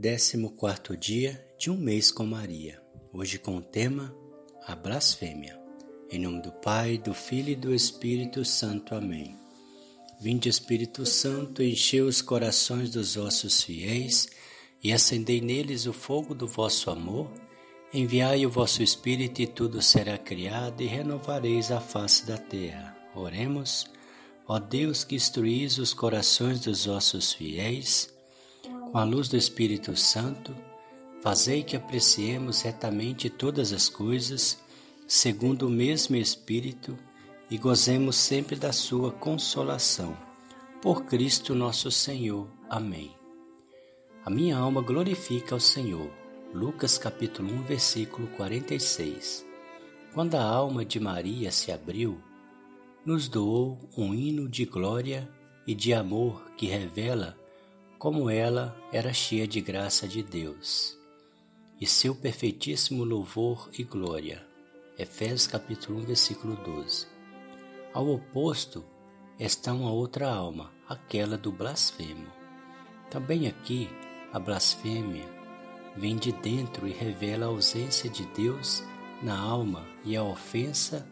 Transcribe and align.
14 0.00 0.96
dia 0.96 1.44
de 1.58 1.72
um 1.72 1.76
mês 1.76 2.12
com 2.12 2.24
Maria. 2.24 2.80
Hoje 3.12 3.36
com 3.36 3.56
o 3.56 3.60
tema 3.60 4.14
A 4.64 4.76
Blasfêmia. 4.76 5.58
Em 6.08 6.20
nome 6.20 6.40
do 6.40 6.52
Pai, 6.52 6.98
do 6.98 7.12
Filho 7.12 7.50
e 7.50 7.56
do 7.56 7.74
Espírito 7.74 8.44
Santo. 8.44 8.94
Amém. 8.94 9.34
Vinde, 10.20 10.48
Espírito 10.48 11.04
Santo, 11.04 11.64
enchei 11.64 12.00
os 12.00 12.22
corações 12.22 12.90
dos 12.90 13.16
vossos 13.16 13.64
fiéis 13.64 14.28
e 14.84 14.92
acendei 14.92 15.40
neles 15.40 15.84
o 15.86 15.92
fogo 15.92 16.32
do 16.32 16.46
vosso 16.46 16.92
amor. 16.92 17.28
Enviai 17.92 18.46
o 18.46 18.50
vosso 18.50 18.84
Espírito 18.84 19.42
e 19.42 19.48
tudo 19.48 19.82
será 19.82 20.16
criado 20.16 20.80
e 20.80 20.86
renovareis 20.86 21.72
a 21.72 21.80
face 21.80 22.24
da 22.24 22.38
terra. 22.38 22.96
Oremos. 23.16 23.90
Ó 24.46 24.60
Deus 24.60 25.02
que 25.02 25.16
instruís 25.16 25.76
os 25.76 25.92
corações 25.92 26.60
dos 26.60 26.86
vossos 26.86 27.32
fiéis, 27.32 28.16
com 28.90 28.96
a 28.98 29.04
luz 29.04 29.28
do 29.28 29.36
Espírito 29.36 29.94
Santo, 29.96 30.54
fazei 31.22 31.62
que 31.62 31.76
apreciemos 31.76 32.62
retamente 32.62 33.28
todas 33.28 33.72
as 33.72 33.88
coisas, 33.88 34.58
segundo 35.06 35.66
o 35.66 35.70
mesmo 35.70 36.16
Espírito, 36.16 36.96
e 37.50 37.58
gozemos 37.58 38.16
sempre 38.16 38.56
da 38.56 38.72
sua 38.72 39.12
consolação. 39.12 40.16
Por 40.80 41.04
Cristo 41.04 41.54
nosso 41.54 41.90
Senhor. 41.90 42.46
Amém. 42.68 43.14
A 44.24 44.30
minha 44.30 44.56
alma 44.56 44.80
glorifica 44.80 45.54
ao 45.54 45.60
Senhor. 45.60 46.10
Lucas 46.54 46.96
capítulo 46.96 47.52
1, 47.52 47.62
versículo 47.62 48.26
46. 48.28 49.44
Quando 50.14 50.34
a 50.34 50.42
alma 50.42 50.84
de 50.84 50.98
Maria 50.98 51.50
se 51.50 51.70
abriu, 51.70 52.18
nos 53.04 53.28
doou 53.28 53.78
um 53.96 54.14
hino 54.14 54.48
de 54.48 54.64
glória 54.64 55.28
e 55.66 55.74
de 55.74 55.92
amor 55.92 56.50
que 56.56 56.66
revela 56.66 57.36
como 57.98 58.30
ela 58.30 58.76
era 58.92 59.12
cheia 59.12 59.46
de 59.46 59.60
graça 59.60 60.06
de 60.06 60.22
Deus, 60.22 60.96
e 61.80 61.86
seu 61.86 62.14
perfeitíssimo 62.14 63.02
louvor 63.02 63.68
e 63.76 63.82
glória. 63.82 64.46
Efésios 64.96 65.48
capítulo 65.48 65.98
1, 66.00 66.06
versículo 66.06 66.56
12. 66.56 67.06
Ao 67.92 68.08
oposto 68.08 68.84
está 69.38 69.72
uma 69.72 69.90
outra 69.90 70.28
alma, 70.32 70.72
aquela 70.88 71.36
do 71.36 71.50
blasfemo. 71.50 72.26
Também 73.10 73.48
aqui 73.48 73.88
a 74.32 74.38
blasfêmia 74.38 75.28
vem 75.96 76.16
de 76.16 76.30
dentro 76.30 76.86
e 76.86 76.92
revela 76.92 77.46
a 77.46 77.48
ausência 77.48 78.08
de 78.08 78.24
Deus 78.26 78.82
na 79.22 79.36
alma 79.36 79.84
e 80.04 80.16
a 80.16 80.22
ofensa 80.22 81.08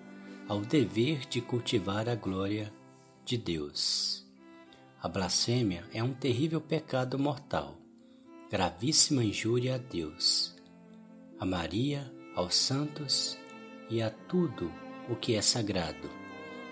ao 0.49 0.61
dever 0.61 1.27
de 1.27 1.41
cultivar 1.41 2.09
a 2.09 2.15
glória 2.15 2.73
de 3.25 3.37
Deus. 3.37 4.26
A 5.07 5.09
blasfêmia 5.09 5.85
é 5.95 6.03
um 6.03 6.13
terrível 6.13 6.61
pecado 6.61 7.17
mortal, 7.17 7.77
gravíssima 8.51 9.23
injúria 9.23 9.77
a 9.77 9.79
Deus, 9.79 10.53
a 11.39 11.47
Maria, 11.47 12.13
aos 12.35 12.57
santos 12.57 13.39
e 13.89 14.03
a 14.03 14.11
tudo 14.11 14.69
o 15.09 15.15
que 15.15 15.37
é 15.37 15.41
sagrado. 15.41 16.11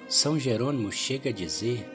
São 0.09 0.37
Jerônimo 0.37 0.91
chega 0.91 1.31
a 1.31 1.33
dizer 1.33 1.89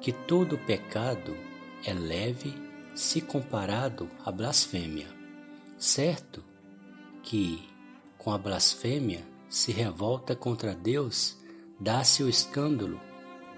que 0.00 0.10
todo 0.10 0.58
pecado 0.58 1.36
é 1.84 1.94
leve 1.94 2.52
se 2.92 3.20
comparado 3.20 4.10
à 4.24 4.32
blasfêmia. 4.32 5.06
Certo 5.78 6.42
que 7.22 7.62
com 8.18 8.32
a 8.32 8.38
blasfêmia 8.38 9.24
se 9.48 9.70
revolta 9.70 10.34
contra 10.34 10.74
Deus, 10.74 11.38
dá-se 11.78 12.24
o 12.24 12.28
escândalo, 12.28 13.00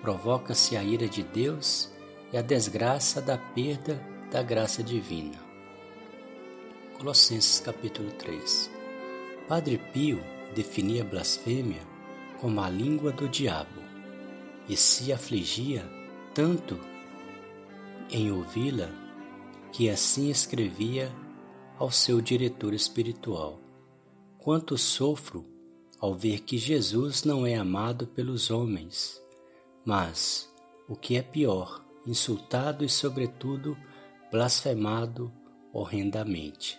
provoca-se 0.02 0.76
a 0.76 0.84
ira 0.84 1.08
de 1.08 1.22
Deus 1.22 1.90
e 2.32 2.38
a 2.38 2.42
desgraça 2.42 3.20
da 3.20 3.36
perda 3.36 4.00
da 4.30 4.42
graça 4.42 4.82
divina. 4.82 5.38
Colossenses 6.96 7.60
capítulo 7.60 8.10
3 8.12 8.70
Padre 9.46 9.76
Pio 9.92 10.22
definia 10.54 11.04
blasfêmia 11.04 11.82
como 12.40 12.60
a 12.60 12.70
língua 12.70 13.12
do 13.12 13.28
diabo 13.28 13.82
e 14.68 14.76
se 14.76 15.12
afligia 15.12 15.84
tanto 16.32 16.78
em 18.10 18.32
ouvi-la 18.32 18.88
que 19.70 19.90
assim 19.90 20.30
escrevia 20.30 21.12
ao 21.78 21.90
seu 21.90 22.20
diretor 22.20 22.72
espiritual: 22.72 23.60
Quanto 24.38 24.78
sofro 24.78 25.44
ao 25.98 26.14
ver 26.14 26.40
que 26.40 26.56
Jesus 26.56 27.24
não 27.24 27.46
é 27.46 27.54
amado 27.54 28.06
pelos 28.06 28.50
homens, 28.50 29.20
mas, 29.84 30.52
o 30.88 30.96
que 30.96 31.16
é 31.16 31.22
pior, 31.22 31.84
insultado 32.06 32.84
e, 32.84 32.88
sobretudo, 32.88 33.76
blasfemado 34.30 35.32
horrendamente. 35.72 36.78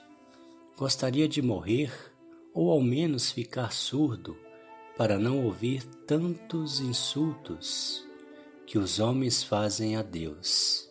Gostaria 0.77 1.27
de 1.27 1.41
morrer 1.41 1.91
ou 2.53 2.71
ao 2.71 2.81
menos 2.81 3.31
ficar 3.31 3.71
surdo 3.71 4.37
para 4.97 5.17
não 5.17 5.43
ouvir 5.43 5.83
tantos 6.05 6.79
insultos 6.79 8.05
que 8.65 8.77
os 8.77 8.99
homens 8.99 9.43
fazem 9.43 9.95
a 9.95 10.01
Deus. 10.01 10.89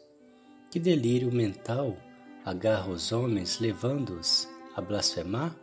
Que 0.71 0.81
delírio 0.81 1.33
mental 1.33 1.97
agarra 2.45 2.91
os 2.91 3.13
homens, 3.13 3.59
levando-os 3.61 4.49
a 4.75 4.81
blasfemar? 4.81 5.57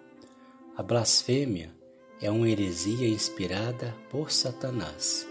A 0.77 0.83
blasfêmia 0.83 1.73
é 2.21 2.29
uma 2.29 2.49
heresia 2.49 3.07
inspirada 3.07 3.95
por 4.09 4.31
Satanás 4.31 5.27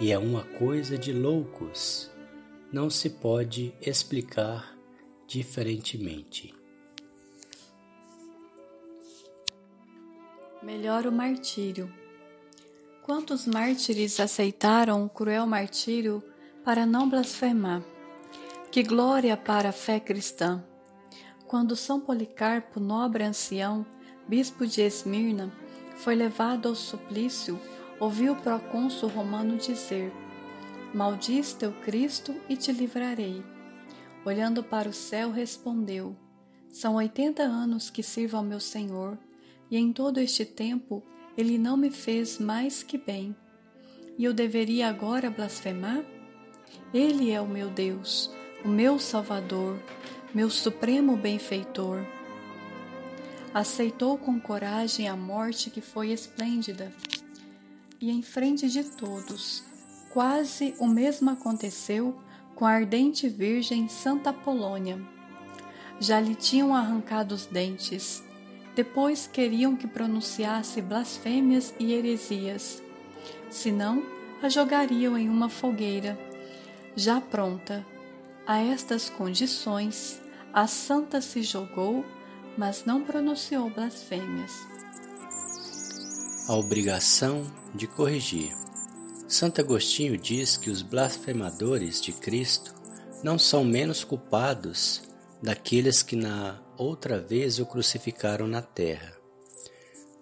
e 0.00 0.12
é 0.12 0.18
uma 0.18 0.42
coisa 0.42 0.98
de 0.98 1.12
loucos 1.12 2.09
não 2.72 2.88
se 2.88 3.10
pode 3.10 3.74
explicar 3.80 4.76
diferentemente. 5.26 6.54
Melhor 10.62 11.06
o 11.06 11.12
martírio. 11.12 11.92
Quantos 13.02 13.46
mártires 13.46 14.20
aceitaram 14.20 15.04
o 15.04 15.08
cruel 15.08 15.46
martírio 15.46 16.22
para 16.64 16.86
não 16.86 17.08
blasfemar? 17.08 17.82
Que 18.70 18.84
glória 18.84 19.36
para 19.36 19.70
a 19.70 19.72
fé 19.72 19.98
cristã! 19.98 20.62
Quando 21.48 21.74
São 21.74 21.98
Policarpo, 21.98 22.78
nobre 22.78 23.24
ancião, 23.24 23.84
bispo 24.28 24.64
de 24.64 24.82
Esmirna, 24.82 25.52
foi 25.96 26.14
levado 26.14 26.68
ao 26.68 26.76
suplício, 26.76 27.58
ouviu 27.98 28.34
o 28.34 28.40
procônsul 28.40 29.08
romano 29.08 29.56
dizer: 29.56 30.12
Maldiz 30.92 31.52
teu 31.52 31.72
Cristo 31.72 32.34
e 32.48 32.56
te 32.56 32.72
livrarei. 32.72 33.44
Olhando 34.24 34.62
para 34.62 34.88
o 34.88 34.92
céu, 34.92 35.30
respondeu: 35.30 36.16
São 36.68 36.96
oitenta 36.96 37.44
anos 37.44 37.88
que 37.88 38.02
sirvo 38.02 38.36
ao 38.36 38.42
meu 38.42 38.58
Senhor, 38.58 39.16
e 39.70 39.76
em 39.76 39.92
todo 39.92 40.18
este 40.18 40.44
tempo 40.44 41.02
ele 41.38 41.56
não 41.56 41.76
me 41.76 41.90
fez 41.90 42.38
mais 42.38 42.82
que 42.82 42.98
bem. 42.98 43.36
E 44.18 44.24
eu 44.24 44.34
deveria 44.34 44.88
agora 44.88 45.30
blasfemar? 45.30 46.04
Ele 46.92 47.30
é 47.30 47.40
o 47.40 47.46
meu 47.46 47.70
Deus, 47.70 48.30
o 48.64 48.68
meu 48.68 48.98
Salvador, 48.98 49.78
meu 50.34 50.50
supremo 50.50 51.16
benfeitor. 51.16 52.04
Aceitou 53.54 54.18
com 54.18 54.40
coragem 54.40 55.08
a 55.08 55.16
morte 55.16 55.70
que 55.70 55.80
foi 55.80 56.10
esplêndida, 56.10 56.92
e 58.00 58.10
em 58.10 58.22
frente 58.22 58.68
de 58.68 58.84
todos, 58.84 59.69
Quase 60.10 60.74
o 60.78 60.88
mesmo 60.88 61.30
aconteceu 61.30 62.16
com 62.56 62.66
a 62.66 62.70
ardente 62.70 63.28
Virgem 63.28 63.88
Santa 63.88 64.32
Polônia. 64.32 65.00
Já 66.00 66.18
lhe 66.18 66.34
tinham 66.34 66.74
arrancado 66.74 67.34
os 67.34 67.46
dentes. 67.46 68.22
Depois 68.74 69.26
queriam 69.26 69.76
que 69.76 69.86
pronunciasse 69.86 70.82
blasfêmias 70.82 71.72
e 71.78 71.92
heresias. 71.92 72.82
Senão, 73.48 74.02
a 74.42 74.48
jogariam 74.48 75.16
em 75.16 75.28
uma 75.28 75.48
fogueira. 75.48 76.18
Já 76.96 77.20
pronta, 77.20 77.86
a 78.46 78.58
estas 78.58 79.08
condições, 79.08 80.20
a 80.52 80.66
santa 80.66 81.20
se 81.20 81.42
jogou, 81.42 82.04
mas 82.58 82.84
não 82.84 83.04
pronunciou 83.04 83.70
blasfêmias. 83.70 84.52
A 86.48 86.54
obrigação 86.54 87.46
de 87.72 87.86
corrigir. 87.86 88.52
Santo 89.30 89.60
Agostinho 89.60 90.18
diz 90.18 90.56
que 90.56 90.68
os 90.68 90.82
blasfemadores 90.82 92.00
de 92.00 92.12
Cristo 92.12 92.74
não 93.22 93.38
são 93.38 93.62
menos 93.62 94.02
culpados 94.02 95.02
daqueles 95.40 96.02
que 96.02 96.16
na 96.16 96.60
outra 96.76 97.20
vez 97.20 97.60
o 97.60 97.64
crucificaram 97.64 98.48
na 98.48 98.60
terra. 98.60 99.16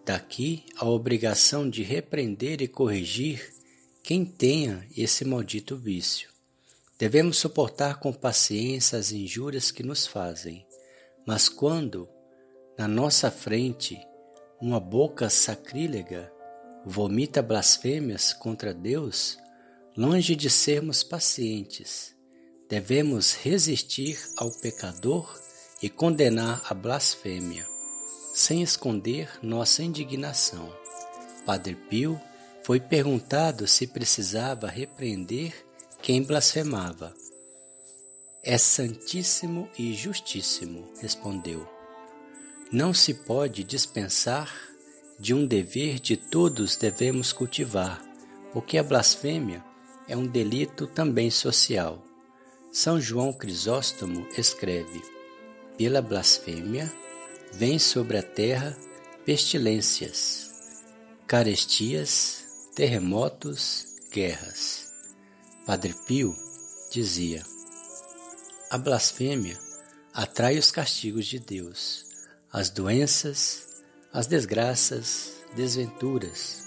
Daqui 0.05 0.67
a 0.77 0.87
obrigação 0.87 1.71
de 1.71 1.83
repreender 1.83 2.61
e 2.61 2.69
corrigir 2.69 3.51
quem 4.03 4.27
tenha 4.27 4.87
esse 4.95 5.25
maldito 5.25 5.75
vício. 5.75 6.29
Devemos 6.99 7.39
suportar 7.39 8.01
com 8.01 8.13
paciência 8.13 8.99
as 8.99 9.11
injúrias 9.11 9.71
que 9.71 9.83
nos 9.83 10.07
fazem, 10.07 10.67
mas 11.27 11.49
quando, 11.49 12.07
na 12.77 12.87
nossa 12.87 13.31
frente, 13.31 13.99
uma 14.61 14.79
boca 14.79 15.31
sacrílega 15.31 16.31
vomita 16.89 17.43
blasfêmias 17.43 18.33
contra 18.33 18.73
Deus, 18.73 19.37
longe 19.95 20.35
de 20.35 20.49
sermos 20.49 21.03
pacientes, 21.03 22.15
devemos 22.67 23.35
resistir 23.35 24.19
ao 24.39 24.51
pecador 24.51 25.39
e 25.83 25.91
condenar 25.91 26.63
a 26.67 26.73
blasfêmia, 26.73 27.69
sem 28.33 28.63
esconder 28.63 29.29
nossa 29.43 29.83
indignação. 29.83 30.75
Padre 31.45 31.75
Pio 31.75 32.19
foi 32.65 32.81
perguntado 32.81 33.69
se 33.69 33.87
precisava 33.87 34.67
repreender 34.67 35.53
quem 36.01 36.23
blasfemava. 36.23 37.15
É 38.43 38.57
santíssimo 38.57 39.69
e 39.79 39.93
justíssimo, 39.93 40.91
respondeu. 41.03 41.69
Não 42.73 42.95
se 42.95 43.13
pode 43.13 43.63
dispensar 43.63 44.68
de 45.19 45.35
um 45.35 45.47
dever 45.47 45.99
de 45.99 46.17
todos 46.17 46.77
devemos 46.77 47.33
cultivar, 47.33 48.03
porque 48.53 48.79
a 48.79 48.83
blasfêmia 48.83 49.65
é 50.07 50.17
um 50.17 50.27
delito 50.27 50.87
também 50.87 51.31
social. 51.31 52.03
São 52.73 53.01
João 53.01 53.33
Crisóstomo 53.33 54.27
escreve: 54.37 55.03
Pela 55.77 56.01
blasfêmia 56.01 56.93
vem 57.53 57.79
sobre 57.79 58.19
a 58.19 58.23
terra 58.23 58.77
pestilências, 59.25 60.51
carestias, 61.27 62.71
terremotos, 62.75 63.97
guerras. 64.13 64.93
Padre 65.67 65.95
Pio 66.07 66.35
dizia: 66.91 67.43
A 68.71 68.79
blasfêmia 68.79 69.59
atrai 70.15 70.59
os 70.59 70.71
castigos 70.71 71.27
de 71.27 71.39
Deus, 71.39 72.07
as 72.53 72.71
doenças, 72.71 73.68
as 74.13 74.27
desgraças, 74.27 75.43
desventuras. 75.55 76.67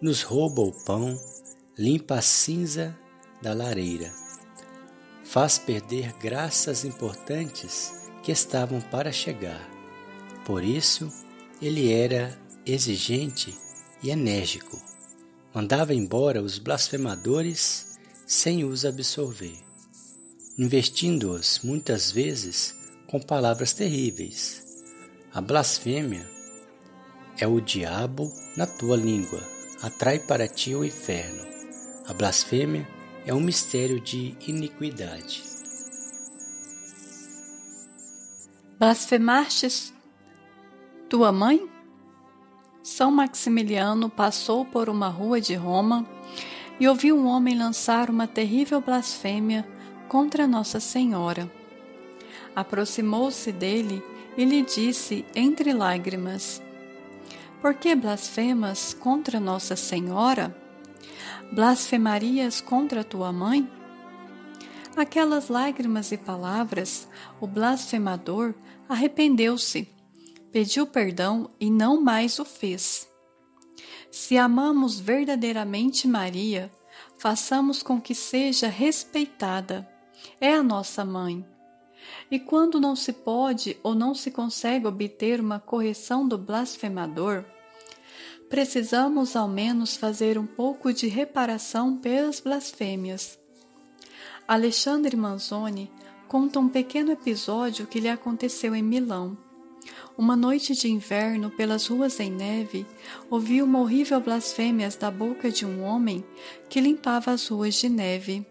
Nos 0.00 0.22
rouba 0.22 0.62
o 0.62 0.72
pão, 0.84 1.18
limpa 1.76 2.16
a 2.16 2.22
cinza 2.22 2.96
da 3.42 3.52
lareira. 3.52 4.12
Faz 5.24 5.58
perder 5.58 6.12
graças 6.20 6.84
importantes 6.84 7.92
que 8.22 8.30
estavam 8.30 8.80
para 8.80 9.10
chegar. 9.10 9.68
Por 10.44 10.62
isso, 10.62 11.10
ele 11.60 11.92
era 11.92 12.38
exigente 12.64 13.56
e 14.02 14.10
enérgico. 14.10 14.80
Mandava 15.52 15.92
embora 15.92 16.42
os 16.42 16.58
blasfemadores 16.58 17.98
sem 18.26 18.64
os 18.64 18.84
absolver, 18.84 19.58
investindo-os 20.56 21.60
muitas 21.62 22.10
vezes 22.10 22.74
com 23.06 23.20
palavras 23.20 23.72
terríveis. 23.72 24.71
A 25.34 25.40
blasfêmia 25.40 26.28
é 27.38 27.46
o 27.46 27.58
diabo 27.58 28.30
na 28.54 28.66
tua 28.66 28.96
língua, 28.96 29.40
atrai 29.80 30.18
para 30.18 30.46
ti 30.46 30.74
o 30.74 30.84
inferno. 30.84 31.42
A 32.06 32.12
blasfêmia 32.12 32.86
é 33.24 33.32
um 33.32 33.40
mistério 33.40 33.98
de 33.98 34.36
iniquidade. 34.46 35.42
Blasfemastes 38.78 39.94
tua 41.08 41.32
mãe? 41.32 41.66
São 42.82 43.10
Maximiliano 43.10 44.10
passou 44.10 44.66
por 44.66 44.90
uma 44.90 45.08
rua 45.08 45.40
de 45.40 45.54
Roma 45.54 46.06
e 46.78 46.86
ouviu 46.86 47.16
um 47.16 47.26
homem 47.26 47.56
lançar 47.56 48.10
uma 48.10 48.26
terrível 48.26 48.82
blasfêmia 48.82 49.66
contra 50.08 50.46
Nossa 50.46 50.78
Senhora. 50.78 51.50
Aproximou-se 52.54 53.50
dele 53.50 54.02
e 54.36 54.44
lhe 54.44 54.62
disse 54.62 55.24
entre 55.34 55.72
lágrimas: 55.72 56.62
Por 57.60 57.74
que 57.74 57.94
blasfemas 57.94 58.94
contra 58.94 59.40
Nossa 59.40 59.76
Senhora? 59.76 60.56
Blasfemarias 61.52 62.60
contra 62.60 63.04
tua 63.04 63.32
mãe? 63.32 63.68
Aquelas 64.96 65.48
lágrimas 65.48 66.12
e 66.12 66.18
palavras, 66.18 67.08
o 67.40 67.46
blasfemador 67.46 68.54
arrependeu-se 68.88 69.88
pediu 70.52 70.86
perdão 70.86 71.50
e 71.58 71.70
não 71.70 72.00
mais 72.00 72.38
o 72.38 72.44
fez. 72.44 73.08
Se 74.10 74.36
amamos 74.36 75.00
verdadeiramente 75.00 76.06
Maria, 76.06 76.70
façamos 77.16 77.82
com 77.82 77.98
que 77.98 78.14
seja 78.14 78.68
respeitada. 78.68 79.88
É 80.38 80.52
a 80.52 80.62
nossa 80.62 81.04
mãe. 81.04 81.44
E 82.30 82.38
quando 82.38 82.80
não 82.80 82.96
se 82.96 83.12
pode 83.12 83.76
ou 83.82 83.94
não 83.94 84.14
se 84.14 84.30
consegue 84.30 84.86
obter 84.86 85.40
uma 85.40 85.60
correção 85.60 86.26
do 86.26 86.38
blasfemador, 86.38 87.44
precisamos 88.48 89.34
ao 89.34 89.48
menos 89.48 89.96
fazer 89.96 90.38
um 90.38 90.46
pouco 90.46 90.92
de 90.92 91.08
reparação 91.08 91.96
pelas 91.96 92.40
blasfêmias. 92.40 93.38
Alexandre 94.46 95.16
Manzoni 95.16 95.90
conta 96.28 96.58
um 96.58 96.68
pequeno 96.68 97.12
episódio 97.12 97.86
que 97.86 98.00
lhe 98.00 98.08
aconteceu 98.08 98.74
em 98.74 98.82
Milão. 98.82 99.36
Uma 100.16 100.36
noite 100.36 100.74
de 100.74 100.90
inverno, 100.90 101.50
pelas 101.50 101.86
ruas 101.86 102.20
em 102.20 102.30
neve, 102.30 102.86
ouvi 103.30 103.62
uma 103.62 103.80
horrível 103.80 104.20
blasfêmias 104.20 104.94
da 104.96 105.10
boca 105.10 105.50
de 105.50 105.64
um 105.64 105.82
homem 105.82 106.22
que 106.68 106.80
limpava 106.80 107.30
as 107.30 107.48
ruas 107.48 107.74
de 107.76 107.88
neve. 107.88 108.46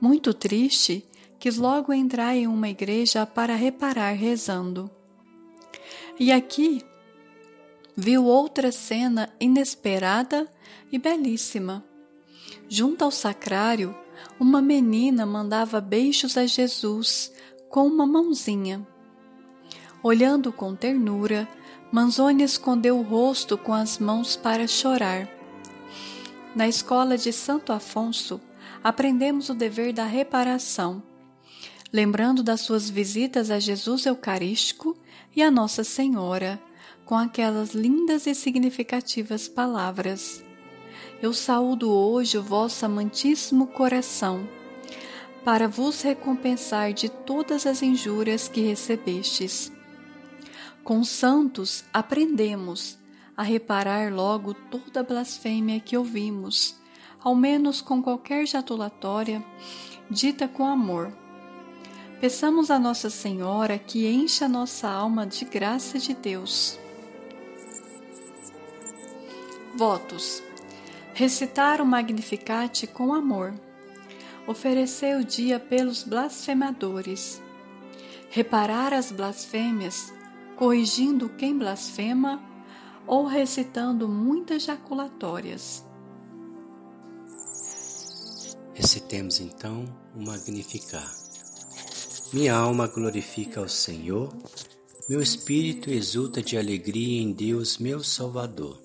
Muito 0.00 0.32
triste, 0.32 1.04
quis 1.40 1.56
logo 1.56 1.90
entrar 1.90 2.36
em 2.36 2.46
uma 2.46 2.68
igreja 2.68 3.24
para 3.24 3.54
reparar 3.54 4.12
rezando. 4.12 4.90
E 6.18 6.30
aqui 6.30 6.84
viu 7.96 8.26
outra 8.26 8.70
cena 8.70 9.30
inesperada 9.40 10.46
e 10.92 10.98
belíssima. 10.98 11.82
Junto 12.68 13.04
ao 13.04 13.10
sacrário, 13.10 13.96
uma 14.38 14.60
menina 14.60 15.24
mandava 15.24 15.80
beijos 15.80 16.36
a 16.36 16.46
Jesus 16.46 17.32
com 17.70 17.86
uma 17.86 18.06
mãozinha. 18.06 18.86
Olhando 20.02 20.52
com 20.52 20.74
ternura, 20.74 21.48
Manzoni 21.90 22.44
escondeu 22.44 22.98
o 22.98 23.02
rosto 23.02 23.56
com 23.56 23.72
as 23.72 23.98
mãos 23.98 24.36
para 24.36 24.66
chorar. 24.66 25.26
Na 26.54 26.68
escola 26.68 27.16
de 27.16 27.32
Santo 27.32 27.72
Afonso, 27.72 28.40
aprendemos 28.84 29.48
o 29.48 29.54
dever 29.54 29.92
da 29.92 30.04
reparação, 30.04 31.02
lembrando 31.92 32.42
das 32.42 32.60
suas 32.60 32.88
visitas 32.88 33.50
a 33.50 33.58
Jesus 33.58 34.06
Eucarístico 34.06 34.96
e 35.34 35.42
a 35.42 35.50
Nossa 35.50 35.82
Senhora, 35.82 36.60
com 37.04 37.16
aquelas 37.16 37.74
lindas 37.74 38.26
e 38.26 38.34
significativas 38.34 39.48
palavras. 39.48 40.44
Eu 41.20 41.32
saúdo 41.32 41.90
hoje 41.90 42.38
o 42.38 42.42
vosso 42.42 42.86
amantíssimo 42.86 43.66
coração, 43.66 44.48
para 45.44 45.66
vos 45.66 46.02
recompensar 46.02 46.92
de 46.92 47.08
todas 47.08 47.66
as 47.66 47.82
injúrias 47.82 48.46
que 48.48 48.60
recebestes. 48.60 49.72
Com 50.84 51.00
os 51.00 51.08
santos 51.08 51.84
aprendemos 51.92 52.98
a 53.36 53.42
reparar 53.42 54.12
logo 54.12 54.54
toda 54.54 55.02
blasfêmia 55.02 55.80
que 55.80 55.96
ouvimos, 55.96 56.76
ao 57.20 57.34
menos 57.34 57.80
com 57.80 58.02
qualquer 58.02 58.46
jatulatória 58.46 59.44
dita 60.10 60.46
com 60.46 60.66
amor. 60.66 61.19
Peçamos 62.20 62.70
a 62.70 62.78
Nossa 62.78 63.08
Senhora 63.08 63.78
que 63.78 64.06
encha 64.06 64.46
nossa 64.46 64.86
alma 64.86 65.26
de 65.26 65.42
graça 65.46 65.98
de 65.98 66.12
Deus. 66.12 66.78
Votos: 69.74 70.42
recitar 71.14 71.80
o 71.80 71.86
Magnificat 71.86 72.86
com 72.88 73.14
amor, 73.14 73.54
oferecer 74.46 75.16
o 75.16 75.24
dia 75.24 75.58
pelos 75.58 76.02
blasfemadores, 76.02 77.40
reparar 78.28 78.92
as 78.92 79.10
blasfêmias 79.10 80.12
corrigindo 80.56 81.30
quem 81.30 81.56
blasfema 81.56 82.38
ou 83.06 83.24
recitando 83.24 84.06
muitas 84.06 84.62
jaculatórias. 84.64 85.82
Recitemos 88.74 89.40
então 89.40 89.86
o 90.14 90.22
Magnificar. 90.22 91.19
Minha 92.32 92.54
alma 92.54 92.86
glorifica 92.86 93.58
ao 93.58 93.68
Senhor, 93.68 94.32
meu 95.08 95.20
espírito 95.20 95.90
exulta 95.90 96.40
de 96.40 96.56
alegria 96.56 97.20
em 97.20 97.32
Deus, 97.32 97.76
meu 97.76 98.04
Salvador. 98.04 98.80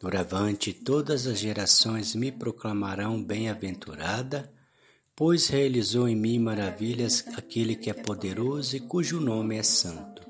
Doravante 0.00 0.72
todas 0.72 1.26
as 1.26 1.38
gerações 1.38 2.14
me 2.14 2.32
proclamarão 2.32 3.22
bem-aventurada, 3.22 4.50
pois 5.14 5.48
realizou 5.48 6.08
em 6.08 6.16
mim 6.16 6.38
maravilhas 6.38 7.22
aquele 7.36 7.76
que 7.76 7.90
é 7.90 7.92
poderoso 7.92 8.74
e 8.74 8.80
cujo 8.80 9.20
nome 9.20 9.58
é 9.58 9.62
santo. 9.62 10.22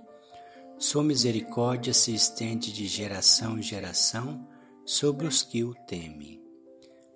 Sua 0.81 1.05
misericórdia 1.05 1.95
se 1.95 2.13
estende 2.13 2.73
de 2.73 2.89
geração 2.89 3.57
em 3.57 3.63
geração 3.63 4.49
sobre 4.85 5.29
os 5.29 5.45
que 5.45 5.63
o 5.63 5.75
temem. 5.87 6.43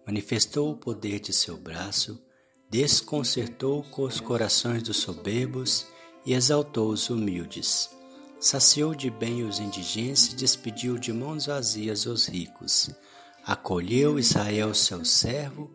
Manifestou 0.06 0.70
o 0.70 0.76
poder 0.76 1.18
de 1.18 1.32
seu 1.32 1.56
braço, 1.56 2.24
desconcertou 2.70 3.82
com 3.84 4.02
os 4.02 4.20
corações 4.20 4.82
dos 4.82 4.98
soberbos 4.98 5.86
e 6.24 6.34
exaltou 6.34 6.90
os 6.90 7.08
humildes. 7.08 7.90
Saciou 8.38 8.94
de 8.94 9.10
bem 9.10 9.44
os 9.44 9.58
indigentes 9.58 10.32
e 10.32 10.36
despediu 10.36 10.98
de 10.98 11.12
mãos 11.12 11.46
vazias 11.46 12.06
os 12.06 12.26
ricos. 12.26 12.90
Acolheu 13.44 14.18
Israel, 14.18 14.74
seu 14.74 15.04
servo, 15.04 15.70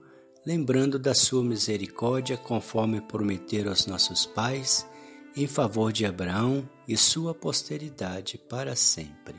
lembrando 0.45 0.99
da 0.99 1.13
sua 1.13 1.43
misericórdia, 1.43 2.37
conforme 2.37 3.01
prometeu 3.01 3.69
aos 3.69 3.87
nossos 3.87 4.25
pais 4.25 4.85
em 5.35 5.47
favor 5.47 5.91
de 5.91 6.05
Abraão 6.05 6.67
e 6.87 6.97
sua 6.97 7.33
posteridade 7.33 8.37
para 8.37 8.75
sempre. 8.75 9.35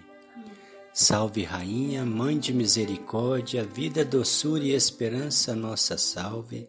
Salve, 0.92 1.42
Rainha, 1.42 2.04
Mãe 2.04 2.38
de 2.38 2.52
Misericórdia, 2.52 3.64
vida, 3.64 4.04
doçura 4.04 4.64
e 4.64 4.72
esperança, 4.72 5.54
nossa 5.54 5.96
salve. 5.96 6.68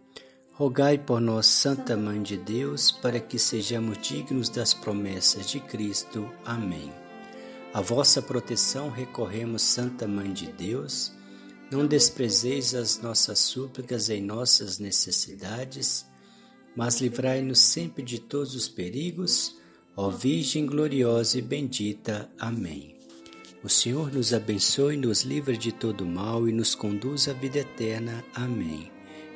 Rogai 0.61 0.95
por 0.95 1.19
nós, 1.19 1.47
Santa 1.47 1.97
Mãe 1.97 2.21
de 2.21 2.37
Deus, 2.37 2.91
para 2.91 3.19
que 3.19 3.39
sejamos 3.39 3.97
dignos 3.97 4.47
das 4.47 4.75
promessas 4.75 5.49
de 5.49 5.59
Cristo. 5.59 6.29
Amém. 6.45 6.93
A 7.73 7.81
vossa 7.81 8.21
proteção 8.21 8.91
recorremos, 8.91 9.63
Santa 9.63 10.07
Mãe 10.07 10.31
de 10.31 10.51
Deus. 10.51 11.11
Não 11.71 11.87
desprezeis 11.87 12.75
as 12.75 13.01
nossas 13.01 13.39
súplicas 13.39 14.11
em 14.11 14.21
nossas 14.21 14.77
necessidades, 14.77 16.05
mas 16.75 17.01
livrai-nos 17.01 17.57
sempre 17.57 18.03
de 18.03 18.19
todos 18.19 18.53
os 18.53 18.69
perigos, 18.69 19.57
ó 19.97 20.11
Virgem 20.11 20.67
gloriosa 20.67 21.39
e 21.39 21.41
bendita. 21.41 22.29
Amém. 22.37 22.95
O 23.63 23.67
Senhor 23.67 24.13
nos 24.13 24.31
abençoe, 24.31 24.95
nos 24.95 25.23
livre 25.23 25.57
de 25.57 25.71
todo 25.71 26.05
mal 26.05 26.47
e 26.47 26.51
nos 26.51 26.75
conduz 26.75 27.27
à 27.27 27.33
vida 27.33 27.57
eterna. 27.57 28.23
Amém. 28.35 29.00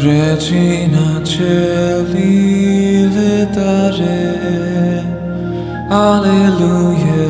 Regina 0.00 1.20
Celi 1.24 3.08
letare 3.08 5.02
Alleluia. 5.90 7.26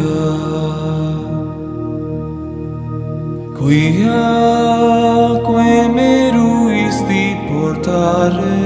Quia 3.56 5.40
que 5.46 5.88
meruisti 5.88 7.38
portare 7.48 8.60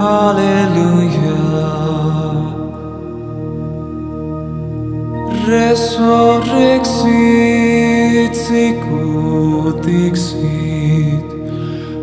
Alleluia. 0.00 1.44
Resurrexit 5.46 8.34
sicut 8.34 9.86
dixit 9.86 10.69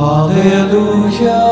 Alleluia. 0.00 1.42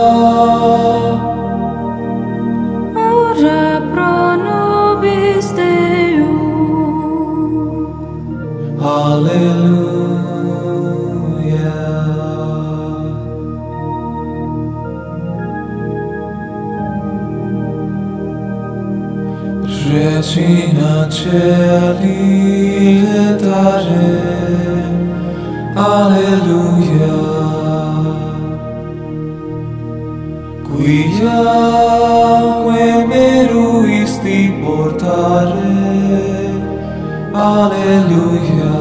Ora 2.94 3.82
pro 3.92 4.36
nobis 4.36 5.50
Deum. 5.50 6.36
Alleluia. 8.80 10.06
Regina 19.90 21.08
Celi 21.10 22.20
letare, 23.02 24.06
Alleluia. 25.74 27.25
Vigiacque 30.86 32.86
meruisti 33.08 34.54
portare, 34.62 35.74
Alleluia. 37.34 38.78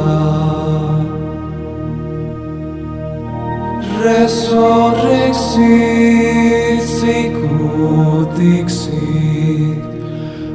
Resurrexit 4.03 6.85
sicut 6.99 8.29
dixit, 8.37 9.81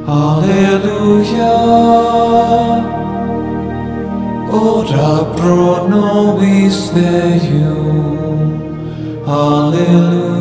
Alleluia. 0.07 1.57
Ora 4.53 5.13
pro 5.35 5.69
nobis 5.89 6.79
Deum, 6.95 8.39
Alleluia. 9.27 10.40